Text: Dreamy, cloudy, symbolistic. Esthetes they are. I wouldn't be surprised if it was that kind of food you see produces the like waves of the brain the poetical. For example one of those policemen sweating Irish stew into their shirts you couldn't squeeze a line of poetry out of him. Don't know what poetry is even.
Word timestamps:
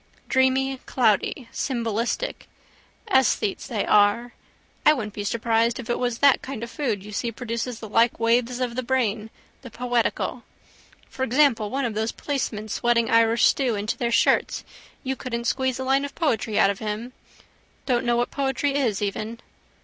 Dreamy, 0.27 0.77
cloudy, 0.87 1.47
symbolistic. 1.51 2.47
Esthetes 3.11 3.67
they 3.67 3.85
are. 3.85 4.33
I 4.83 4.93
wouldn't 4.93 5.13
be 5.13 5.23
surprised 5.23 5.77
if 5.79 5.91
it 5.91 5.99
was 5.99 6.17
that 6.17 6.41
kind 6.41 6.63
of 6.63 6.71
food 6.71 7.03
you 7.05 7.11
see 7.11 7.31
produces 7.31 7.79
the 7.79 7.87
like 7.87 8.19
waves 8.19 8.59
of 8.59 8.75
the 8.75 8.81
brain 8.81 9.29
the 9.61 9.69
poetical. 9.69 10.41
For 11.07 11.21
example 11.21 11.69
one 11.69 11.85
of 11.85 11.93
those 11.93 12.11
policemen 12.11 12.67
sweating 12.67 13.11
Irish 13.11 13.45
stew 13.45 13.75
into 13.75 13.95
their 13.95 14.11
shirts 14.11 14.63
you 15.03 15.15
couldn't 15.15 15.45
squeeze 15.45 15.77
a 15.77 15.83
line 15.83 16.03
of 16.03 16.15
poetry 16.15 16.57
out 16.57 16.71
of 16.71 16.79
him. 16.79 17.13
Don't 17.85 18.03
know 18.03 18.15
what 18.17 18.31
poetry 18.31 18.73
is 18.73 19.03
even. 19.03 19.39